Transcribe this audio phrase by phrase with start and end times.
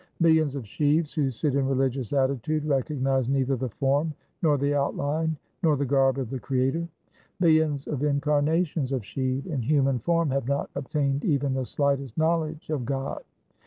[0.19, 5.37] Millions of Shivs who sit in religious attitude recognize neither the form, nor the outline,
[5.61, 6.87] nor the garb of the Creator.
[7.39, 12.71] Millions of incarnations of Shiv in human form have not obtained even the slightest knowledge
[12.71, 13.21] of God.